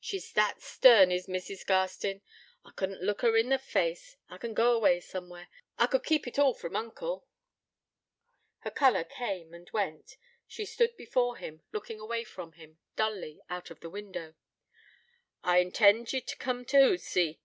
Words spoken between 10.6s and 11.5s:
stood before